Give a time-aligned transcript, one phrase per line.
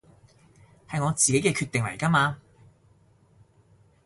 [0.89, 2.39] 係我自己嘅決定嚟㗎嘛